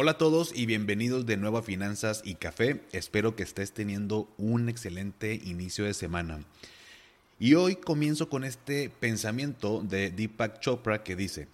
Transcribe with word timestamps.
Hola 0.00 0.12
a 0.12 0.16
todos 0.16 0.52
y 0.54 0.64
bienvenidos 0.66 1.26
de 1.26 1.36
nuevo 1.36 1.58
a 1.58 1.62
Finanzas 1.64 2.22
y 2.24 2.36
Café. 2.36 2.80
Espero 2.92 3.34
que 3.34 3.42
estés 3.42 3.72
teniendo 3.72 4.32
un 4.38 4.68
excelente 4.68 5.34
inicio 5.34 5.86
de 5.86 5.92
semana. 5.92 6.38
Y 7.40 7.54
hoy 7.54 7.74
comienzo 7.74 8.28
con 8.28 8.44
este 8.44 8.90
pensamiento 8.90 9.82
de 9.82 10.12
Deepak 10.12 10.60
Chopra 10.60 11.02
que 11.02 11.16
dice, 11.16 11.48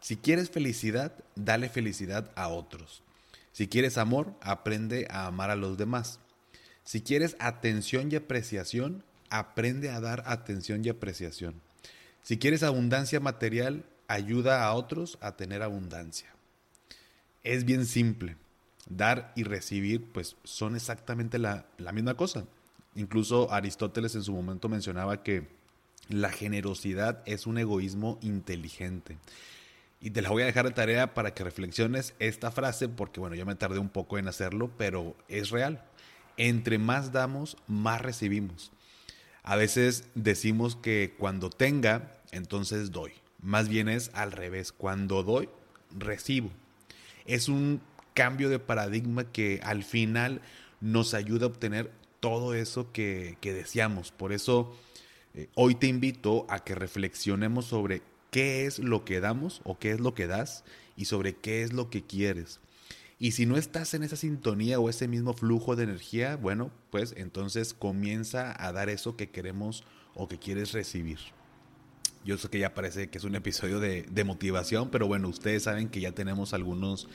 si 0.00 0.16
quieres 0.16 0.48
felicidad, 0.48 1.12
dale 1.34 1.68
felicidad 1.68 2.30
a 2.36 2.48
otros. 2.48 3.02
Si 3.52 3.68
quieres 3.68 3.98
amor, 3.98 4.32
aprende 4.40 5.06
a 5.10 5.26
amar 5.26 5.50
a 5.50 5.54
los 5.54 5.76
demás. 5.76 6.20
Si 6.84 7.02
quieres 7.02 7.36
atención 7.38 8.10
y 8.10 8.16
apreciación, 8.16 9.04
aprende 9.28 9.90
a 9.90 10.00
dar 10.00 10.22
atención 10.24 10.82
y 10.86 10.88
apreciación. 10.88 11.60
Si 12.22 12.38
quieres 12.38 12.62
abundancia 12.62 13.20
material, 13.20 13.84
ayuda 14.06 14.64
a 14.64 14.72
otros 14.72 15.18
a 15.20 15.36
tener 15.36 15.62
abundancia 15.62 16.32
es 17.44 17.64
bien 17.64 17.86
simple. 17.86 18.36
Dar 18.88 19.32
y 19.36 19.44
recibir, 19.44 20.10
pues 20.12 20.36
son 20.44 20.74
exactamente 20.74 21.38
la, 21.38 21.66
misma 21.92 22.14
cosa. 22.14 22.44
Incluso 22.94 23.52
Aristóteles 23.52 24.14
en 24.14 24.22
su 24.22 24.32
momento 24.32 24.68
mencionaba 24.68 25.22
que 25.22 25.46
la 26.08 26.30
generosidad 26.30 27.22
es 27.26 27.46
un 27.46 27.58
egoísmo 27.58 28.18
inteligente. 28.22 29.18
Y 30.00 30.10
te 30.10 30.22
la 30.22 30.30
voy 30.30 30.42
a 30.42 30.46
dejar 30.46 30.64
de 30.64 30.70
tarea 30.70 31.12
para 31.12 31.34
que 31.34 31.44
reflexiones 31.44 32.14
esta 32.18 32.50
frase, 32.50 32.88
porque 32.88 33.20
bueno, 33.20 33.36
yo 33.36 33.44
me 33.44 33.56
tardé 33.56 33.78
un 33.78 33.90
poco 33.90 34.16
en 34.16 34.28
hacerlo, 34.28 34.70
pero 34.78 35.16
es 35.28 35.50
real. 35.50 35.84
Entre 36.36 36.78
más 36.78 37.12
damos, 37.12 37.56
más 37.66 38.00
recibimos. 38.00 38.72
A 39.42 39.56
veces 39.56 40.08
decimos 40.14 40.76
que 40.76 41.14
cuando 41.18 41.50
tenga, 41.50 42.12
entonces 42.30 42.90
doy. 42.90 43.12
Más 43.42 43.68
bien 43.68 43.88
es 43.88 44.10
al 44.14 44.32
revés. 44.32 44.72
Cuando 44.72 45.22
doy, 45.22 45.48
recibo 45.90 46.50
es 47.28 47.48
un 47.48 47.80
cambio 48.14 48.48
de 48.48 48.58
paradigma 48.58 49.30
que 49.30 49.60
al 49.62 49.84
final 49.84 50.40
nos 50.80 51.14
ayuda 51.14 51.46
a 51.46 51.50
obtener 51.50 51.92
todo 52.18 52.54
eso 52.54 52.90
que, 52.90 53.36
deseamos. 53.42 54.10
Por 54.10 54.32
eso 54.32 54.76
eh, 55.34 55.48
hoy 55.54 55.76
te 55.76 55.86
invito 55.86 56.46
a 56.48 56.64
que 56.64 56.74
reflexionemos 56.74 57.66
sobre 57.66 58.02
qué 58.30 58.66
es 58.66 58.80
lo 58.80 59.04
que 59.04 59.20
damos 59.20 59.60
o 59.62 59.78
qué 59.78 59.92
es 59.92 60.00
lo 60.00 60.14
que 60.14 60.26
das 60.26 60.64
y 60.96 61.04
sobre 61.04 61.36
qué 61.36 61.62
es 61.62 61.72
lo 61.72 61.90
que 61.90 62.02
quieres. 62.02 62.58
Y 63.20 63.32
si 63.32 63.46
no 63.46 63.56
estás 63.56 63.94
en 63.94 64.02
esa 64.02 64.16
sintonía 64.16 64.80
o 64.80 64.88
ese 64.88 65.08
mismo 65.08 65.34
flujo 65.34 65.76
de 65.76 65.84
energía, 65.84 66.36
bueno, 66.36 66.70
pues 66.90 67.14
entonces 67.16 67.74
comienza 67.74 68.54
a 68.64 68.72
dar 68.72 68.88
eso 68.88 69.16
que 69.16 69.30
queremos 69.30 69.84
o 70.14 70.28
que 70.28 70.38
quieres 70.38 70.72
recibir. 70.72 71.18
Yo 72.28 72.36
sé 72.36 72.50
que 72.50 72.58
ya 72.58 72.74
parece 72.74 73.08
que 73.08 73.16
es 73.16 73.24
un 73.24 73.36
episodio 73.36 73.80
de, 73.80 74.24
motivación, 74.24 74.90
pero 74.90 75.06
bueno, 75.06 75.28
ustedes 75.28 75.62
saben 75.62 75.88
que 75.88 76.00
ya 76.00 76.12
tenemos 76.12 76.52
algunos 76.52 77.08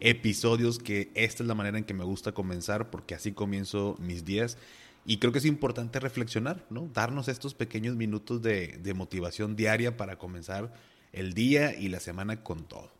episodios 0.00 0.80
que 0.80 1.12
esta 1.14 1.44
es 1.44 1.46
la 1.46 1.54
manera 1.54 1.78
en 1.78 1.84
que 1.84 1.94
me 1.94 2.02
gusta 2.02 2.32
comenzar 2.32 2.90
porque 2.90 3.14
así 3.14 3.30
comienzo 3.30 3.94
mis 4.00 4.24
días. 4.24 4.58
Y 5.04 5.18
creo 5.18 5.30
que 5.30 5.38
es 5.38 5.44
importante 5.44 6.00
reflexionar, 6.00 6.66
¿no? 6.68 6.90
Darnos 6.92 7.28
estos 7.28 7.54
pequeños 7.54 7.94
minutos 7.94 8.42
de, 8.42 8.92
motivación 8.96 9.54
diaria 9.54 9.96
para 9.96 10.18
comenzar 10.18 10.74
el 11.12 11.32
día 11.32 11.72
y 11.72 11.88
la 11.88 12.00
semana 12.00 12.42
con 12.42 12.66
todo. 12.66 12.90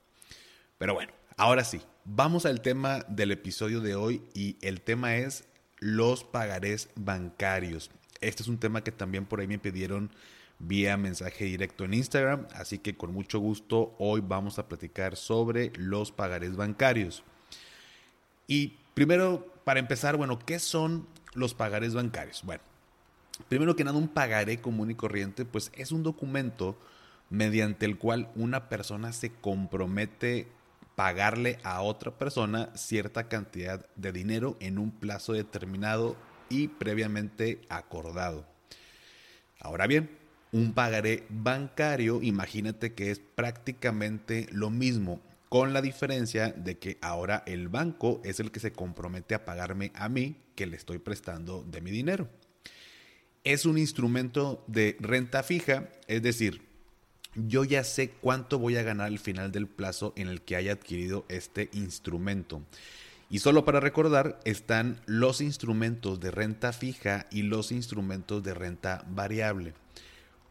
Pero 0.79 0.95
bueno, 0.95 1.11
ahora 1.37 1.65
sí, 1.65 1.81
vamos 2.05 2.47
al 2.47 2.61
tema 2.61 3.01
del 3.09 3.33
episodio 3.33 3.81
de 3.81 3.97
hoy 3.97 4.23
y 4.35 4.57
el 4.61 4.83
tema 4.83 5.17
es 5.17 5.43
los 5.81 6.23
pagarés 6.23 6.91
bancarios. 6.95 7.91
Este 8.21 8.45
es 8.45 8.49
un 8.49 8.59
tema 8.59 8.85
que 8.85 8.93
también 8.93 9.27
por 9.27 9.41
ahí 9.41 9.49
me 9.49 9.59
pidieron 9.59 10.13
vía 10.59 10.97
mensaje 10.97 11.45
directo 11.45 11.85
en 11.85 11.95
Instagram. 11.95 12.47
Así 12.55 12.79
que 12.79 12.97
con 12.97 13.13
mucho 13.13 13.39
gusto 13.39 13.95
hoy 13.99 14.23
vamos 14.27 14.59
a 14.59 14.69
platicar 14.69 15.17
sobre 15.17 15.73
los 15.77 16.13
pagarés 16.13 16.57
bancarios. 16.57 17.23
Y 18.47 18.75
primero, 18.95 19.47
para 19.65 19.81
empezar, 19.81 20.17
bueno, 20.17 20.39
¿qué 20.39 20.59
son 20.59 21.07
los 21.35 21.55
pagarés 21.55 21.95
bancarios? 21.95 22.43
Bueno, 22.45 22.63
primero 23.49 23.77
que 23.77 23.85
nada, 23.85 23.99
un 23.99 24.09
pagaré 24.09 24.61
común 24.61 24.91
y 24.91 24.95
corriente, 24.95 25.45
pues 25.45 25.73
es 25.75 25.93
un 25.93 26.03
documento 26.03 26.79
mediante 27.29 27.87
el 27.87 27.99
cual 27.99 28.31
una 28.37 28.69
persona 28.69 29.13
se 29.13 29.33
compromete 29.33 30.49
pagarle 30.95 31.59
a 31.63 31.83
otra 31.83 32.13
persona 32.13 32.71
cierta 32.75 33.29
cantidad 33.29 33.87
de 33.97 34.13
dinero 34.13 34.57
en 34.61 34.79
un 34.79 34.91
plazo 34.91 35.33
determinado 35.35 36.17
y 36.49 36.69
previamente 36.69 37.61
acordado. 37.69 38.47
Ahora 39.61 39.87
bien, 39.87 40.11
un 40.57 40.73
pagaré 40.73 41.25
bancario, 41.29 42.23
imagínate 42.23 42.95
que 42.95 43.11
es 43.11 43.21
prácticamente 43.21 44.47
lo 44.53 44.71
mismo, 44.71 45.21
con 45.51 45.75
la 45.75 45.83
diferencia 45.83 46.49
de 46.49 46.79
que 46.79 46.97
ahora 47.03 47.43
el 47.47 47.69
banco 47.69 48.23
es 48.25 48.41
el 48.41 48.51
que 48.51 48.61
se 48.61 48.73
compromete 48.73 49.35
a 49.35 49.45
pagarme 49.45 49.93
a 49.95 50.09
mí 50.09 50.37
que 50.55 50.65
le 50.65 50.79
estoy 50.79 50.99
prestando 50.99 51.63
de 51.63 51.83
mi 51.83 51.91
dinero. 51.91 52.31
Es 53.45 53.67
un 53.67 53.77
instrumento 53.77 54.65
de 54.67 54.97
renta 54.99 55.43
fija, 55.43 55.91
es 56.09 56.23
decir, 56.23 56.63
yo 57.35 57.65
ya 57.65 57.85
sé 57.85 58.09
cuánto 58.09 58.59
voy 58.59 58.79
a 58.79 58.83
ganar 58.83 59.09
al 59.09 59.19
final 59.19 59.53
del 59.53 59.67
plazo 59.67 60.15
en 60.17 60.29
el 60.29 60.41
que 60.41 60.57
haya 60.57 60.73
adquirido 60.73 61.27
este 61.29 61.69
instrumento. 61.75 62.63
Y 63.29 63.41
solo 63.41 63.67
para 63.67 63.81
recordar, 63.81 64.41
están 64.45 65.03
los 65.05 65.43
instrumentos 65.43 66.19
de 66.19 66.31
renta 66.31 66.73
fija 66.73 67.27
y 67.31 67.43
los 67.43 67.73
instrumentos 67.73 68.43
de 68.43 68.55
renta 68.55 69.05
variable. 69.11 69.75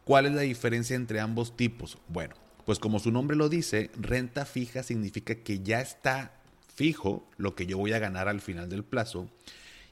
¿Cuál 0.06 0.26
es 0.26 0.32
la 0.34 0.42
diferencia 0.42 0.94
entre 0.94 1.18
ambos 1.18 1.56
tipos? 1.56 1.98
Bueno, 2.06 2.36
pues 2.64 2.78
como 2.78 3.00
su 3.00 3.10
nombre 3.10 3.36
lo 3.36 3.48
dice, 3.48 3.90
renta 3.96 4.46
fija 4.46 4.84
significa 4.84 5.34
que 5.34 5.64
ya 5.64 5.80
está 5.80 6.30
fijo 6.72 7.28
lo 7.38 7.56
que 7.56 7.66
yo 7.66 7.76
voy 7.76 7.92
a 7.92 7.98
ganar 7.98 8.28
al 8.28 8.40
final 8.40 8.68
del 8.68 8.84
plazo. 8.84 9.28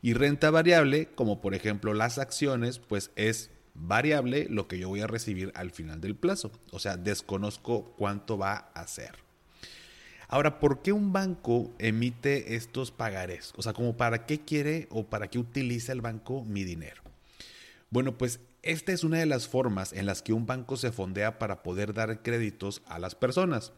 Y 0.03 0.14
renta 0.14 0.53
variable, 0.53 1.08
como 1.16 1.41
por 1.41 1.53
ejemplo 1.53 1.94
las 1.94 2.19
acciones, 2.19 2.78
pues 2.78 3.10
es 3.16 3.50
variable 3.74 4.47
lo 4.48 4.69
que 4.69 4.78
yo 4.78 4.88
voy 4.88 5.00
a 5.00 5.08
recibir 5.08 5.50
al 5.56 5.72
final 5.72 6.00
del 6.00 6.14
plazo. 6.14 6.53
O 6.70 6.78
sea, 6.78 6.97
desconozco 6.97 7.92
cuánto 7.98 8.38
va 8.38 8.70
a 8.72 8.86
ser. 8.86 9.16
Ahora, 10.28 10.60
¿por 10.60 10.80
qué 10.80 10.92
un 10.92 11.12
banco 11.12 11.72
emite 11.80 12.54
estos 12.54 12.92
pagarés? 12.92 13.53
O 13.56 13.62
sea, 13.62 13.72
como 13.72 13.97
para 13.97 14.26
qué 14.26 14.42
quiere 14.42 14.86
o 14.91 15.06
para 15.06 15.26
qué 15.26 15.41
utiliza 15.41 15.91
el 15.91 16.03
banco 16.03 16.44
mi 16.44 16.62
dinero. 16.62 17.03
Bueno, 17.91 18.16
pues 18.16 18.38
esta 18.64 18.92
es 18.92 19.04
una 19.04 19.19
de 19.19 19.26
las 19.26 19.47
formas 19.47 19.92
en 19.92 20.06
las 20.06 20.22
que 20.22 20.32
un 20.32 20.47
banco 20.47 20.76
se 20.76 20.92
fondea 20.92 21.38
para 21.38 21.62
poder 21.62 21.94
dar 21.94 22.22
créditos 22.22 22.82
a 22.86 22.98
las 22.98 23.14
personas. 23.14 23.72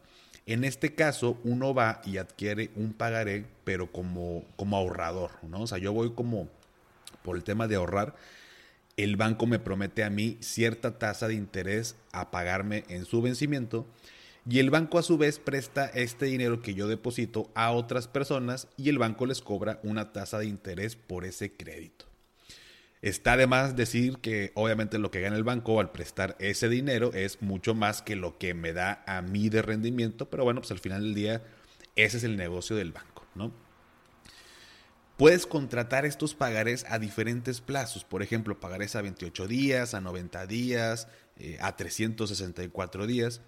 En 0.46 0.64
este 0.64 0.94
caso, 0.94 1.38
uno 1.42 1.74
va 1.74 2.00
y 2.04 2.18
adquiere 2.18 2.70
un 2.76 2.92
pagaré, 2.92 3.46
pero 3.64 3.90
como, 3.90 4.44
como 4.56 4.76
ahorrador, 4.76 5.32
¿no? 5.42 5.62
O 5.62 5.66
sea, 5.66 5.78
yo 5.78 5.92
voy 5.92 6.12
como 6.12 6.48
por 7.22 7.36
el 7.36 7.42
tema 7.42 7.66
de 7.66 7.74
ahorrar, 7.74 8.14
el 8.96 9.16
banco 9.16 9.46
me 9.46 9.58
promete 9.58 10.04
a 10.04 10.10
mí 10.10 10.38
cierta 10.40 10.98
tasa 10.98 11.28
de 11.28 11.34
interés 11.34 11.96
a 12.12 12.30
pagarme 12.30 12.84
en 12.88 13.04
su 13.04 13.20
vencimiento 13.20 13.86
y 14.48 14.60
el 14.60 14.70
banco 14.70 14.98
a 14.98 15.02
su 15.02 15.18
vez 15.18 15.40
presta 15.40 15.86
este 15.86 16.26
dinero 16.26 16.62
que 16.62 16.74
yo 16.74 16.86
deposito 16.86 17.50
a 17.54 17.72
otras 17.72 18.06
personas 18.06 18.68
y 18.76 18.88
el 18.88 18.98
banco 18.98 19.26
les 19.26 19.42
cobra 19.42 19.80
una 19.82 20.12
tasa 20.12 20.38
de 20.38 20.46
interés 20.46 20.94
por 20.94 21.24
ese 21.24 21.52
crédito. 21.52 22.06
Está 23.06 23.34
además 23.34 23.76
decir 23.76 24.18
que 24.18 24.50
obviamente 24.54 24.98
lo 24.98 25.12
que 25.12 25.20
gana 25.20 25.36
el 25.36 25.44
banco 25.44 25.78
al 25.78 25.92
prestar 25.92 26.34
ese 26.40 26.68
dinero 26.68 27.12
es 27.14 27.40
mucho 27.40 27.72
más 27.72 28.02
que 28.02 28.16
lo 28.16 28.36
que 28.36 28.52
me 28.52 28.72
da 28.72 29.04
a 29.06 29.22
mí 29.22 29.48
de 29.48 29.62
rendimiento, 29.62 30.28
pero 30.28 30.42
bueno, 30.42 30.60
pues 30.60 30.72
al 30.72 30.80
final 30.80 31.02
del 31.02 31.14
día 31.14 31.44
ese 31.94 32.16
es 32.16 32.24
el 32.24 32.36
negocio 32.36 32.74
del 32.74 32.90
banco, 32.90 33.24
¿no? 33.36 33.52
Puedes 35.16 35.46
contratar 35.46 36.04
estos 36.04 36.34
pagarés 36.34 36.84
a 36.88 36.98
diferentes 36.98 37.60
plazos, 37.60 38.02
por 38.02 38.24
ejemplo, 38.24 38.58
pagarés 38.58 38.96
a 38.96 39.02
28 39.02 39.46
días, 39.46 39.94
a 39.94 40.00
90 40.00 40.44
días, 40.48 41.06
eh, 41.38 41.58
a 41.60 41.76
364 41.76 43.06
días. 43.06 43.40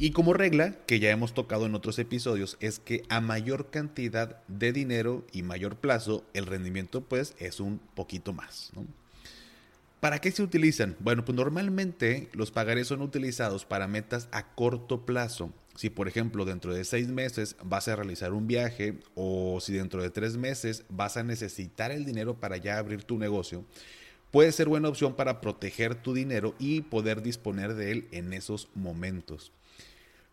Y 0.00 0.12
como 0.12 0.32
regla, 0.32 0.76
que 0.86 1.00
ya 1.00 1.10
hemos 1.10 1.34
tocado 1.34 1.66
en 1.66 1.74
otros 1.74 1.98
episodios, 1.98 2.56
es 2.60 2.78
que 2.78 3.02
a 3.08 3.20
mayor 3.20 3.70
cantidad 3.70 4.40
de 4.46 4.72
dinero 4.72 5.26
y 5.32 5.42
mayor 5.42 5.74
plazo, 5.74 6.24
el 6.34 6.46
rendimiento 6.46 7.02
pues 7.02 7.34
es 7.40 7.58
un 7.58 7.80
poquito 7.96 8.32
más. 8.32 8.70
¿Para 9.98 10.20
qué 10.20 10.30
se 10.30 10.44
utilizan? 10.44 10.94
Bueno, 11.00 11.24
pues 11.24 11.34
normalmente 11.34 12.28
los 12.32 12.52
pagarés 12.52 12.86
son 12.86 13.02
utilizados 13.02 13.64
para 13.64 13.88
metas 13.88 14.28
a 14.30 14.54
corto 14.54 15.04
plazo. 15.04 15.52
si 15.74 15.90
por 15.90 16.06
ejemplo 16.08 16.44
dentro 16.44 16.72
de 16.74 16.84
seis 16.84 17.08
meses 17.08 17.56
vas 17.64 17.88
a 17.88 17.96
realizar 17.96 18.32
un 18.32 18.46
viaje 18.46 18.98
o 19.16 19.58
si 19.60 19.72
dentro 19.72 20.02
de 20.02 20.10
tres 20.10 20.36
meses 20.36 20.84
vas 20.88 21.16
a 21.16 21.24
necesitar 21.24 21.90
el 21.90 22.04
dinero 22.04 22.34
para 22.38 22.56
ya 22.56 22.78
abrir 22.78 23.02
tu 23.02 23.18
negocio, 23.18 23.64
puede 24.30 24.52
ser 24.52 24.68
buena 24.68 24.88
opción 24.88 25.14
para 25.14 25.40
proteger 25.40 25.96
tu 25.96 26.14
dinero 26.14 26.54
y 26.60 26.82
poder 26.82 27.22
disponer 27.22 27.74
de 27.74 27.90
él 27.90 28.08
en 28.12 28.32
esos 28.32 28.68
momentos. 28.76 29.52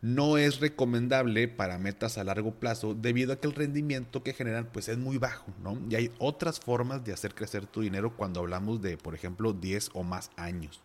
No 0.05 0.37
es 0.37 0.59
recomendable 0.59 1.47
para 1.47 1.79
metas 1.79 2.19
a 2.19 2.23
largo 2.23 2.53
plazo 2.53 2.93
debido 2.93 3.33
a 3.33 3.39
que 3.39 3.47
el 3.47 3.55
rendimiento 3.55 4.21
que 4.21 4.33
generan 4.33 4.69
pues 4.71 4.87
es 4.87 4.99
muy 4.99 5.17
bajo, 5.17 5.47
¿no? 5.63 5.81
Y 5.89 5.95
hay 5.95 6.11
otras 6.19 6.59
formas 6.59 7.03
de 7.03 7.11
hacer 7.11 7.33
crecer 7.33 7.65
tu 7.65 7.81
dinero 7.81 8.15
cuando 8.15 8.41
hablamos 8.41 8.83
de, 8.83 8.97
por 8.97 9.15
ejemplo, 9.15 9.51
10 9.51 9.89
o 9.95 10.03
más 10.03 10.29
años. 10.35 10.79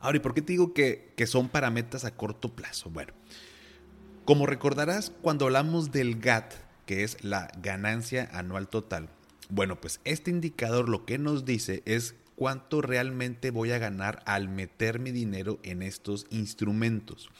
Ahora, 0.00 0.16
¿y 0.16 0.20
por 0.20 0.34
qué 0.34 0.42
te 0.42 0.54
digo 0.54 0.74
que, 0.74 1.12
que 1.14 1.28
son 1.28 1.48
para 1.48 1.70
metas 1.70 2.04
a 2.04 2.16
corto 2.16 2.56
plazo? 2.56 2.90
Bueno, 2.90 3.12
como 4.24 4.46
recordarás, 4.46 5.12
cuando 5.22 5.44
hablamos 5.44 5.92
del 5.92 6.18
GAT, 6.18 6.54
que 6.86 7.04
es 7.04 7.22
la 7.22 7.52
ganancia 7.62 8.28
anual 8.32 8.66
total, 8.66 9.10
bueno, 9.48 9.80
pues 9.80 10.00
este 10.02 10.32
indicador 10.32 10.88
lo 10.88 11.04
que 11.06 11.18
nos 11.18 11.44
dice 11.44 11.84
es 11.86 12.16
cuánto 12.34 12.82
realmente 12.82 13.52
voy 13.52 13.70
a 13.70 13.78
ganar 13.78 14.24
al 14.26 14.48
meter 14.48 14.98
mi 14.98 15.12
dinero 15.12 15.60
en 15.62 15.82
estos 15.82 16.26
instrumentos, 16.30 17.30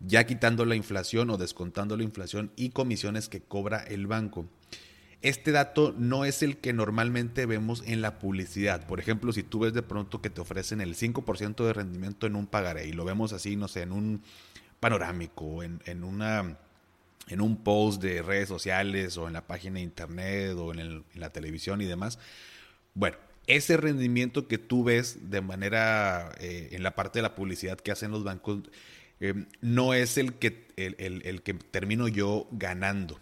ya 0.00 0.24
quitando 0.26 0.64
la 0.64 0.76
inflación 0.76 1.30
o 1.30 1.36
descontando 1.36 1.96
la 1.96 2.04
inflación 2.04 2.52
y 2.56 2.70
comisiones 2.70 3.28
que 3.28 3.40
cobra 3.40 3.78
el 3.78 4.06
banco. 4.06 4.48
Este 5.20 5.50
dato 5.50 5.94
no 5.98 6.24
es 6.24 6.44
el 6.44 6.58
que 6.58 6.72
normalmente 6.72 7.44
vemos 7.44 7.82
en 7.84 8.02
la 8.02 8.20
publicidad. 8.20 8.86
Por 8.86 9.00
ejemplo, 9.00 9.32
si 9.32 9.42
tú 9.42 9.60
ves 9.60 9.72
de 9.72 9.82
pronto 9.82 10.22
que 10.22 10.30
te 10.30 10.40
ofrecen 10.40 10.80
el 10.80 10.94
5% 10.94 11.66
de 11.66 11.72
rendimiento 11.72 12.28
en 12.28 12.36
un 12.36 12.46
pagaré 12.46 12.86
y 12.86 12.92
lo 12.92 13.04
vemos 13.04 13.32
así, 13.32 13.56
no 13.56 13.66
sé, 13.66 13.82
en 13.82 13.90
un 13.90 14.22
panorámico, 14.78 15.64
en, 15.64 15.82
en, 15.86 16.04
una, 16.04 16.56
en 17.26 17.40
un 17.40 17.56
post 17.64 18.00
de 18.00 18.22
redes 18.22 18.48
sociales 18.48 19.16
o 19.16 19.26
en 19.26 19.32
la 19.32 19.46
página 19.46 19.76
de 19.76 19.82
internet 19.82 20.56
o 20.56 20.72
en, 20.72 21.04
la 21.14 21.30
televisión 21.30 21.80
y 21.80 21.86
demás. 21.86 22.20
Bueno, 22.94 23.16
ese 23.48 23.76
rendimiento 23.76 24.46
que 24.46 24.58
tú 24.58 24.84
ves 24.84 25.30
de 25.30 25.40
manera 25.40 26.30
eh, 26.38 26.68
en 26.72 26.84
la 26.84 26.94
parte 26.94 27.18
de 27.18 27.22
la 27.24 27.34
publicidad 27.34 27.78
que 27.78 27.90
hacen 27.90 28.12
los 28.12 28.22
bancos 28.22 28.60
eh, 29.20 29.46
no 29.60 29.94
es 29.94 30.18
el 30.18 30.34
que, 30.34 30.66
el 30.76 31.42
que 31.42 31.54
termino 31.54 32.08
yo 32.08 32.46
ganando 32.52 33.18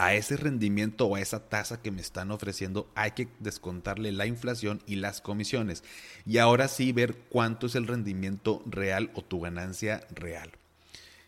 a 0.00 0.14
ese 0.14 0.38
rendimiento 0.38 1.04
o 1.04 1.16
a 1.16 1.20
esa 1.20 1.50
tasa 1.50 1.82
que 1.82 1.90
me 1.90 2.00
están 2.00 2.30
ofreciendo 2.30 2.88
hay 2.94 3.10
que 3.10 3.28
descontarle 3.38 4.12
la 4.12 4.24
inflación 4.24 4.80
y 4.86 4.96
las 4.96 5.20
comisiones. 5.20 5.84
Y 6.24 6.38
ahora 6.38 6.68
sí 6.68 6.92
ver 6.92 7.16
cuánto 7.28 7.66
es 7.66 7.74
el 7.74 7.86
rendimiento 7.86 8.62
real 8.64 9.10
o 9.14 9.22
tu 9.22 9.40
ganancia 9.40 10.06
real. 10.14 10.52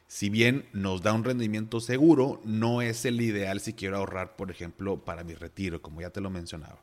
Si 0.06 0.30
bien 0.30 0.64
nos 0.72 1.02
da 1.02 1.12
un 1.12 1.24
rendimiento 1.24 1.80
seguro, 1.80 2.40
no 2.44 2.80
es 2.80 3.04
el 3.04 3.20
ideal 3.20 3.60
si 3.60 3.74
quiero 3.74 3.98
ahorrar, 3.98 4.36
por 4.36 4.50
ejemplo, 4.50 5.04
para 5.04 5.22
mi 5.22 5.34
retiro, 5.34 5.82
como 5.82 6.00
ya 6.00 6.08
te 6.08 6.22
lo 6.22 6.30
mencionaba. 6.30 6.82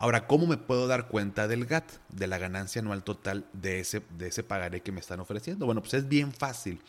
Ahora, 0.00 0.28
¿cómo 0.28 0.46
me 0.46 0.56
puedo 0.56 0.86
dar 0.86 1.08
cuenta 1.08 1.48
del 1.48 1.66
GAT, 1.66 1.90
de 2.10 2.28
la 2.28 2.38
ganancia 2.38 2.80
anual 2.80 3.02
total 3.02 3.46
de 3.52 3.80
ese, 3.80 4.00
de 4.16 4.28
ese 4.28 4.44
pagaré 4.44 4.80
que 4.80 4.92
me 4.92 5.00
están 5.00 5.18
ofreciendo? 5.18 5.66
Bueno, 5.66 5.80
pues 5.80 5.94
es 5.94 6.08
bien 6.08 6.32
fácil. 6.32 6.80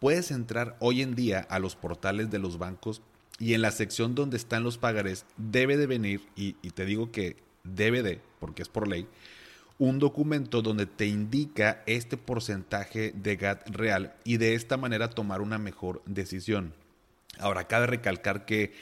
Puedes 0.00 0.30
entrar 0.30 0.74
hoy 0.80 1.02
en 1.02 1.14
día 1.14 1.46
a 1.50 1.58
los 1.58 1.76
portales 1.76 2.30
de 2.30 2.38
los 2.38 2.56
bancos 2.56 3.02
y 3.38 3.52
en 3.52 3.60
la 3.60 3.70
sección 3.72 4.14
donde 4.14 4.38
están 4.38 4.64
los 4.64 4.78
pagarés 4.78 5.26
debe 5.36 5.76
de 5.76 5.86
venir, 5.86 6.22
y, 6.34 6.54
te 6.54 6.86
digo 6.86 7.12
que 7.12 7.36
debe 7.62 8.02
de, 8.02 8.22
porque 8.40 8.62
es 8.62 8.70
por 8.70 8.88
ley, 8.88 9.06
un 9.78 9.98
documento 9.98 10.62
donde 10.62 10.86
te 10.86 11.06
indica 11.06 11.82
este 11.84 12.16
porcentaje 12.16 13.12
de 13.14 13.36
GAT 13.36 13.68
real 13.68 14.14
y 14.24 14.38
de 14.38 14.54
esta 14.54 14.78
manera 14.78 15.10
tomar 15.10 15.42
una 15.42 15.58
mejor 15.58 16.00
decisión. 16.06 16.72
Ahora, 17.38 17.68
cabe 17.68 17.86
recalcar 17.86 18.46
que 18.46 18.72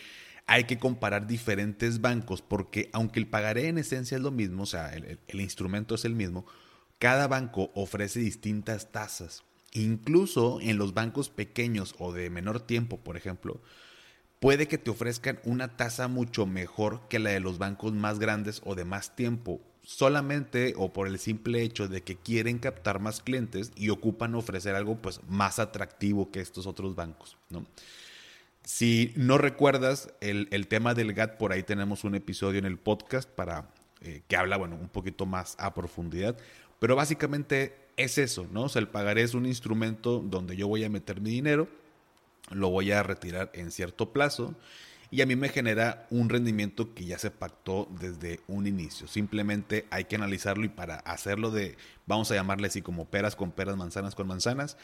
hay 0.46 0.64
que 0.64 0.78
comparar 0.78 1.26
diferentes 1.26 2.00
bancos 2.00 2.42
porque 2.42 2.90
aunque 2.92 3.20
el 3.20 3.26
pagaré 3.26 3.68
en 3.68 3.78
esencia 3.78 4.16
es 4.16 4.22
lo 4.22 4.30
mismo, 4.30 4.64
o 4.64 4.66
sea, 4.66 4.94
el, 4.94 5.40
instrumento 5.40 5.94
es 5.94 6.04
el 6.04 6.14
mismo, 6.14 6.46
cada 6.98 7.28
banco 7.28 7.70
ofrece 7.74 8.20
distintas 8.20 8.92
tasas. 8.92 9.44
Incluso 9.72 10.60
en 10.60 10.78
los 10.78 10.94
bancos 10.94 11.30
pequeños 11.30 11.94
o 11.98 12.12
de 12.12 12.30
menor 12.30 12.60
tiempo, 12.60 13.00
por 13.00 13.16
ejemplo, 13.16 13.60
puede 14.38 14.68
que 14.68 14.78
te 14.78 14.90
ofrezcan 14.90 15.40
una 15.44 15.76
tasa 15.76 16.06
mucho 16.06 16.46
mejor 16.46 17.08
que 17.08 17.18
la 17.18 17.30
de 17.30 17.40
los 17.40 17.58
bancos 17.58 17.92
más 17.92 18.18
grandes 18.18 18.60
o 18.64 18.74
de 18.74 18.84
más 18.84 19.16
tiempo, 19.16 19.60
solamente 19.82 20.74
o 20.76 20.92
por 20.92 21.08
el 21.08 21.18
simple 21.18 21.62
hecho 21.62 21.88
de 21.88 22.02
que 22.02 22.16
quieren 22.16 22.58
captar 22.58 23.00
más 23.00 23.20
clientes 23.20 23.72
y 23.74 23.88
ocupan 23.88 24.34
ofrecer 24.34 24.74
algo 24.76 25.00
pues 25.00 25.20
más 25.28 25.58
atractivo 25.58 26.30
que 26.30 26.40
estos 26.40 26.66
otros 26.66 26.94
bancos, 26.94 27.36
¿no? 27.50 27.66
Si 28.64 29.12
no 29.14 29.36
recuerdas 29.36 30.08
el, 30.22 30.66
tema 30.68 30.94
del 30.94 31.12
GAT, 31.12 31.36
por 31.36 31.52
ahí 31.52 31.62
tenemos 31.62 32.02
un 32.02 32.14
episodio 32.14 32.58
en 32.58 32.64
el 32.64 32.78
podcast 32.78 33.28
para 33.28 33.68
eh, 34.00 34.22
que 34.26 34.36
habla, 34.36 34.56
bueno, 34.56 34.76
un 34.76 34.88
poquito 34.88 35.26
más 35.26 35.54
a 35.58 35.74
profundidad, 35.74 36.34
pero 36.78 36.96
básicamente 36.96 37.76
es 37.98 38.16
eso, 38.16 38.48
¿no? 38.50 38.64
O 38.64 38.78
el 38.78 38.88
pagaré 38.88 39.20
es 39.20 39.34
un 39.34 39.44
instrumento 39.44 40.18
donde 40.18 40.56
yo 40.56 40.66
voy 40.66 40.82
a 40.82 40.88
meter 40.88 41.20
mi 41.20 41.28
dinero, 41.28 41.68
lo 42.50 42.70
voy 42.70 42.90
a 42.90 43.02
retirar 43.02 43.50
en 43.52 43.70
cierto 43.70 44.12
plazo 44.14 44.54
y 45.10 45.20
a 45.20 45.26
mí 45.26 45.36
me 45.36 45.50
genera 45.50 46.06
un 46.08 46.30
rendimiento 46.30 46.94
que 46.94 47.04
ya 47.04 47.18
se 47.18 47.30
pactó 47.30 47.86
desde 48.00 48.40
un 48.48 48.66
inicio. 48.66 49.06
Simplemente 49.08 49.86
hay 49.90 50.04
que 50.04 50.16
analizarlo 50.16 50.64
y 50.64 50.68
para 50.70 50.96
hacerlo 50.96 51.50
de, 51.50 51.76
vamos 52.06 52.30
a 52.30 52.34
llamarle 52.34 52.68
así 52.68 52.80
como 52.80 53.04
peras 53.04 53.36
con 53.36 53.52
peras, 53.52 53.76
manzanas 53.76 54.14
con 54.14 54.26
manzanas, 54.26 54.78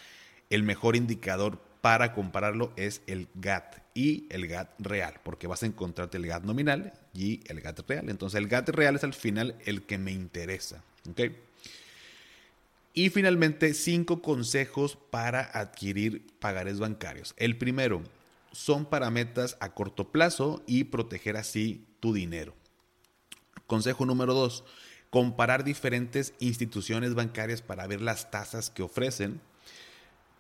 el 0.51 0.63
mejor 0.63 0.97
indicador 0.97 1.59
para 1.81 2.13
compararlo 2.13 2.73
es 2.77 3.03
el 3.07 3.29
GAT 3.35 3.77
y 3.95 4.27
el 4.31 4.47
GAT 4.47 4.69
real, 4.79 5.15
porque 5.23 5.47
vas 5.47 5.63
a 5.63 5.67
encontrarte 5.67 6.19
el 6.19 6.27
GAT 6.27 6.45
nominal 6.45 6.93
y 7.15 7.41
el 7.47 7.61
GAT 7.61 7.81
real. 7.89 8.11
Entonces 8.11 8.39
el 8.39 8.49
GAT 8.49 8.69
real 8.69 8.97
es 8.97 9.05
al 9.05 9.15
final 9.15 9.57
el 9.65 9.83
que 9.83 9.99
me 9.99 10.13
interesa. 10.13 10.83
¿okay? 11.11 11.37
Y 12.93 13.11
finalmente, 13.11 13.73
cinco 13.73 14.21
consejos 14.21 14.99
para 15.11 15.41
adquirir 15.41 16.27
pagares 16.39 16.81
bancarios. 16.81 17.35
El 17.37 17.57
primero, 17.57 18.03
son 18.53 18.85
para 18.85 19.11
metas 19.11 19.57
a 19.61 19.75
corto 19.75 20.11
plazo 20.11 20.63
y 20.67 20.85
proteger 20.85 21.37
así 21.37 21.87
tu 22.01 22.13
dinero. 22.13 22.55
Consejo 23.67 24.05
número 24.05 24.35
dos, 24.35 24.65
comparar 25.11 25.65
diferentes 25.65 26.35
instituciones 26.41 27.15
bancarias 27.15 27.63
para 27.63 27.87
ver 27.87 28.01
las 28.01 28.31
tasas 28.31 28.71
que 28.71 28.83
ofrecen. 28.83 29.41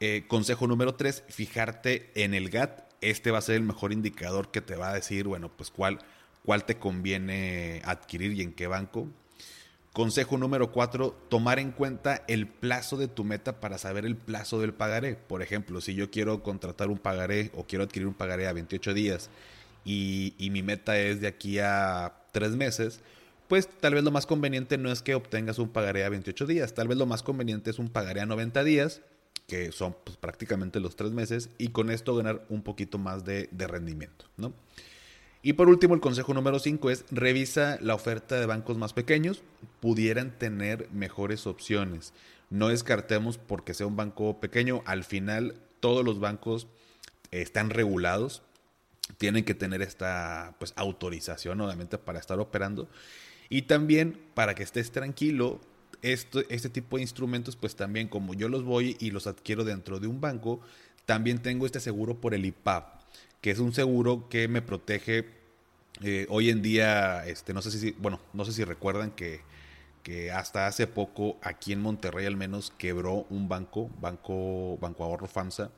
Eh, 0.02 0.24
consejo 0.26 0.66
número 0.66 0.94
tres, 0.94 1.24
fijarte 1.28 2.10
en 2.14 2.32
el 2.32 2.48
GAT. 2.48 2.90
Este 3.02 3.30
va 3.30 3.38
a 3.38 3.42
ser 3.42 3.56
el 3.56 3.62
mejor 3.62 3.92
indicador 3.92 4.50
que 4.50 4.62
te 4.62 4.74
va 4.74 4.90
a 4.90 4.94
decir, 4.94 5.28
bueno, 5.28 5.50
pues 5.54 5.70
cuál, 5.70 5.98
cuál 6.42 6.64
te 6.64 6.78
conviene 6.78 7.82
adquirir 7.84 8.32
y 8.32 8.40
en 8.40 8.54
qué 8.54 8.66
banco. 8.66 9.08
Consejo 9.92 10.38
número 10.38 10.72
cuatro, 10.72 11.10
tomar 11.28 11.58
en 11.58 11.72
cuenta 11.72 12.24
el 12.28 12.46
plazo 12.46 12.96
de 12.96 13.08
tu 13.08 13.24
meta 13.24 13.60
para 13.60 13.76
saber 13.76 14.06
el 14.06 14.16
plazo 14.16 14.58
del 14.58 14.72
pagaré. 14.72 15.16
Por 15.16 15.42
ejemplo, 15.42 15.82
si 15.82 15.94
yo 15.94 16.10
quiero 16.10 16.42
contratar 16.42 16.88
un 16.88 16.98
pagaré 16.98 17.50
o 17.54 17.66
quiero 17.66 17.84
adquirir 17.84 18.06
un 18.06 18.14
pagaré 18.14 18.46
a 18.46 18.54
28 18.54 18.94
días 18.94 19.28
y, 19.84 20.34
mi 20.38 20.62
meta 20.62 20.98
es 20.98 21.20
de 21.20 21.26
aquí 21.26 21.58
a 21.58 22.14
tres 22.32 22.52
meses, 22.52 23.00
pues 23.48 23.68
tal 23.68 23.94
vez 23.94 24.04
lo 24.04 24.12
más 24.12 24.24
conveniente 24.26 24.78
no 24.78 24.90
es 24.90 25.02
que 25.02 25.14
obtengas 25.14 25.58
un 25.58 25.68
pagaré 25.68 26.04
a 26.04 26.08
28 26.08 26.46
días, 26.46 26.72
tal 26.72 26.88
vez 26.88 26.96
lo 26.96 27.06
más 27.06 27.22
conveniente 27.22 27.70
es 27.70 27.78
un 27.78 27.88
pagaré 27.90 28.20
a 28.20 28.26
90 28.26 28.62
días, 28.64 29.02
que 29.50 29.72
son 29.72 29.96
pues, 30.04 30.16
prácticamente 30.16 30.78
los 30.78 30.94
tres 30.94 31.10
meses, 31.10 31.50
y 31.58 31.70
con 31.70 31.90
esto 31.90 32.14
ganar 32.14 32.46
un 32.48 32.62
poquito 32.62 32.98
más 32.98 33.24
de, 33.24 33.48
rendimiento, 33.52 34.26
¿no? 34.36 34.52
Y 35.42 35.54
por 35.54 35.68
último, 35.68 35.94
el 35.94 36.00
consejo 36.00 36.32
número 36.34 36.60
5 36.60 36.88
es 36.88 37.04
revisa 37.10 37.76
la 37.80 37.96
oferta 37.96 38.38
de 38.38 38.46
bancos 38.46 38.78
más 38.78 38.92
pequeños, 38.92 39.42
pudieran 39.80 40.38
tener 40.38 40.88
mejores 40.92 41.48
opciones. 41.48 42.12
No 42.48 42.68
descartemos 42.68 43.38
porque 43.38 43.74
sea 43.74 43.88
un 43.88 43.96
banco 43.96 44.38
pequeño, 44.38 44.82
al 44.84 45.02
final 45.02 45.56
todos 45.80 46.04
los 46.04 46.20
bancos 46.20 46.68
están 47.32 47.70
regulados, 47.70 48.42
tienen 49.18 49.44
que 49.44 49.54
tener 49.54 49.82
esta 49.82 50.54
pues 50.60 50.74
autorización 50.76 51.60
obviamente 51.60 51.98
para 51.98 52.20
estar 52.20 52.38
operando 52.38 52.88
y 53.48 53.62
también 53.62 54.20
para 54.34 54.54
que 54.54 54.62
estés 54.62 54.92
tranquilo 54.92 55.60
este 56.02 56.68
tipo 56.68 56.96
de 56.96 57.02
instrumentos, 57.02 57.56
pues 57.56 57.76
también 57.76 58.08
como 58.08 58.34
yo 58.34 58.48
los 58.48 58.64
voy 58.64 58.96
y 59.00 59.10
los 59.10 59.26
adquiero 59.26 59.64
dentro 59.64 60.00
de 60.00 60.06
un 60.06 60.20
banco, 60.20 60.60
también 61.06 61.40
tengo 61.40 61.66
este 61.66 61.80
seguro 61.80 62.20
por 62.20 62.34
el 62.34 62.46
IPAP 62.46 63.00
que 63.40 63.50
es 63.50 63.58
un 63.58 63.72
seguro 63.72 64.28
que 64.28 64.48
me 64.48 64.62
protege. 64.62 65.26
Eh, 66.02 66.26
hoy 66.28 66.50
en 66.50 66.62
día, 66.62 67.26
este, 67.26 67.52
no 67.52 67.62
sé 67.62 67.70
si, 67.70 67.92
bueno, 67.92 68.20
no 68.32 68.44
sé 68.44 68.52
si 68.52 68.64
recuerdan 68.64 69.10
que, 69.10 69.40
que 70.02 70.30
hasta 70.30 70.66
hace 70.66 70.86
poco 70.86 71.38
aquí 71.42 71.72
en 71.72 71.80
Monterrey 71.80 72.26
al 72.26 72.36
menos 72.36 72.72
quebró 72.78 73.26
un 73.30 73.48
banco, 73.48 73.90
banco, 74.00 74.78
banco 74.78 75.04
ahorro 75.04 75.26
FAMSA. 75.26 75.70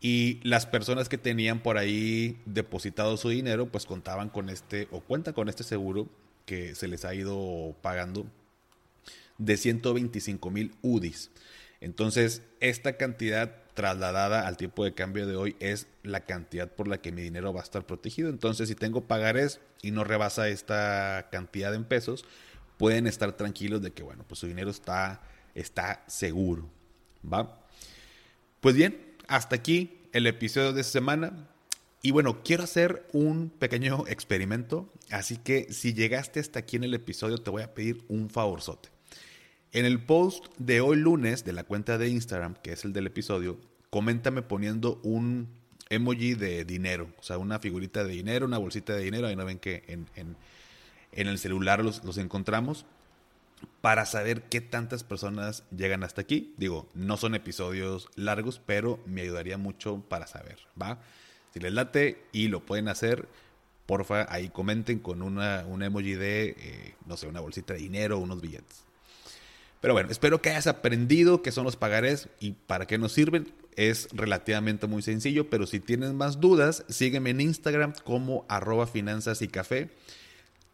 Y 0.00 0.40
las 0.46 0.66
personas 0.66 1.08
que 1.08 1.16
tenían 1.16 1.60
por 1.60 1.78
ahí 1.78 2.38
depositado 2.44 3.16
su 3.16 3.30
dinero, 3.30 3.66
pues 3.66 3.86
contaban 3.86 4.28
con 4.28 4.50
este, 4.50 4.88
o 4.90 5.00
cuentan 5.00 5.34
con 5.34 5.48
este 5.48 5.64
seguro 5.64 6.08
que 6.44 6.74
se 6.74 6.88
les 6.88 7.06
ha 7.06 7.14
ido 7.14 7.74
pagando 7.80 8.26
de 9.38 9.56
125 9.56 10.50
mil 10.50 10.74
UDIs. 10.82 11.30
Entonces, 11.80 12.42
esta 12.60 12.96
cantidad 12.96 13.64
trasladada 13.74 14.46
al 14.46 14.56
tiempo 14.56 14.84
de 14.84 14.94
cambio 14.94 15.26
de 15.26 15.36
hoy 15.36 15.56
es 15.60 15.88
la 16.02 16.20
cantidad 16.20 16.72
por 16.72 16.88
la 16.88 16.98
que 16.98 17.12
mi 17.12 17.22
dinero 17.22 17.52
va 17.52 17.60
a 17.60 17.64
estar 17.64 17.84
protegido. 17.84 18.30
Entonces, 18.30 18.68
si 18.68 18.74
tengo 18.74 19.06
pagares 19.06 19.60
y 19.82 19.90
no 19.90 20.04
rebasa 20.04 20.48
esta 20.48 21.28
cantidad 21.30 21.74
en 21.74 21.84
pesos, 21.84 22.24
pueden 22.78 23.06
estar 23.06 23.36
tranquilos 23.36 23.82
de 23.82 23.90
que, 23.92 24.02
bueno, 24.02 24.24
pues 24.26 24.38
su 24.38 24.46
dinero 24.46 24.70
está, 24.70 25.22
está 25.54 26.04
seguro. 26.06 26.70
¿Va? 27.30 27.60
Pues 28.60 28.76
bien, 28.76 29.16
hasta 29.26 29.56
aquí 29.56 30.00
el 30.12 30.26
episodio 30.26 30.72
de 30.72 30.80
esta 30.80 30.92
semana. 30.92 31.48
Y 32.00 32.10
bueno, 32.10 32.42
quiero 32.42 32.62
hacer 32.62 33.06
un 33.12 33.48
pequeño 33.50 34.04
experimento, 34.06 34.92
así 35.10 35.38
que 35.38 35.72
si 35.72 35.94
llegaste 35.94 36.38
hasta 36.38 36.58
aquí 36.58 36.76
en 36.76 36.84
el 36.84 36.94
episodio 36.94 37.38
te 37.38 37.50
voy 37.50 37.62
a 37.62 37.74
pedir 37.74 38.04
un 38.08 38.28
favorzote. 38.28 38.93
En 39.74 39.86
el 39.86 39.98
post 39.98 40.46
de 40.56 40.80
hoy 40.80 40.96
lunes 40.96 41.44
de 41.44 41.52
la 41.52 41.64
cuenta 41.64 41.98
de 41.98 42.08
Instagram, 42.08 42.54
que 42.54 42.70
es 42.70 42.84
el 42.84 42.92
del 42.92 43.08
episodio, 43.08 43.58
coméntame 43.90 44.40
poniendo 44.40 45.00
un 45.02 45.48
emoji 45.90 46.34
de 46.34 46.64
dinero, 46.64 47.08
o 47.18 47.22
sea, 47.24 47.38
una 47.38 47.58
figurita 47.58 48.04
de 48.04 48.12
dinero, 48.12 48.46
una 48.46 48.58
bolsita 48.58 48.94
de 48.94 49.02
dinero, 49.02 49.26
ahí 49.26 49.34
no 49.34 49.44
ven 49.44 49.58
que 49.58 49.82
en, 49.88 50.36
el 51.10 51.38
celular 51.40 51.84
los, 51.84 52.16
encontramos, 52.18 52.86
para 53.80 54.06
saber 54.06 54.42
qué 54.42 54.60
tantas 54.60 55.02
personas 55.02 55.64
llegan 55.76 56.04
hasta 56.04 56.20
aquí. 56.20 56.54
Digo, 56.56 56.88
no 56.94 57.16
son 57.16 57.34
episodios 57.34 58.08
largos, 58.14 58.60
pero 58.64 59.00
me 59.06 59.22
ayudaría 59.22 59.58
mucho 59.58 60.04
para 60.08 60.28
saber, 60.28 60.58
¿va? 60.80 61.00
Si 61.52 61.58
les 61.58 61.72
late 61.72 62.22
y 62.30 62.46
lo 62.46 62.64
pueden 62.64 62.86
hacer, 62.86 63.26
porfa, 63.86 64.32
ahí 64.32 64.50
comenten 64.50 65.00
con 65.00 65.20
una, 65.20 65.64
un 65.66 65.82
emoji 65.82 66.14
de, 66.14 66.54
eh, 66.56 66.94
no 67.06 67.16
sé, 67.16 67.26
una 67.26 67.40
bolsita 67.40 67.74
de 67.74 67.80
dinero 67.80 68.20
unos 68.20 68.40
billetes. 68.40 68.84
Pero 69.84 69.92
bueno, 69.92 70.08
espero 70.10 70.40
que 70.40 70.48
hayas 70.48 70.66
aprendido 70.66 71.42
qué 71.42 71.52
son 71.52 71.64
los 71.64 71.76
pagarés 71.76 72.30
y 72.40 72.52
para 72.52 72.86
qué 72.86 72.96
nos 72.96 73.12
sirven. 73.12 73.52
Es 73.76 74.08
relativamente 74.12 74.86
muy 74.86 75.02
sencillo, 75.02 75.50
pero 75.50 75.66
si 75.66 75.78
tienes 75.78 76.14
más 76.14 76.40
dudas, 76.40 76.86
sígueme 76.88 77.28
en 77.28 77.42
Instagram 77.42 77.92
como 78.02 78.46
arroba 78.48 78.86
finanzas 78.86 79.42
y 79.42 79.48
café. 79.48 79.90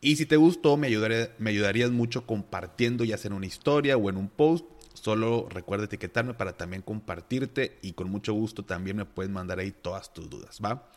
Y 0.00 0.14
si 0.14 0.26
te 0.26 0.36
gustó, 0.36 0.76
me, 0.76 0.86
ayudaría, 0.86 1.34
me 1.40 1.50
ayudarías 1.50 1.90
mucho 1.90 2.24
compartiendo 2.24 3.02
ya 3.02 3.18
sea 3.18 3.30
en 3.30 3.38
una 3.38 3.46
historia 3.46 3.96
o 3.96 4.08
en 4.10 4.16
un 4.16 4.28
post 4.28 4.64
Solo 4.94 5.48
recuerda 5.50 5.86
etiquetarme 5.86 6.34
para 6.34 6.56
también 6.56 6.82
compartirte 6.82 7.78
y 7.82 7.94
con 7.94 8.08
mucho 8.10 8.32
gusto 8.32 8.64
también 8.64 8.96
me 8.96 9.06
puedes 9.06 9.32
mandar 9.32 9.58
ahí 9.58 9.72
todas 9.72 10.14
tus 10.14 10.30
dudas, 10.30 10.60
¿va? 10.64 10.88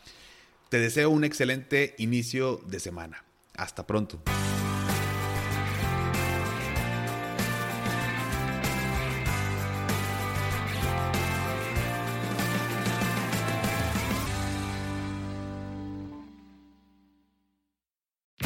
Te 0.70 0.77
deseo 0.77 1.10
un 1.10 1.24
excelente 1.24 1.96
inicio 1.98 2.62
de 2.67 2.79
semana. 2.79 3.25
Hasta 3.55 3.88
pronto. 3.88 4.22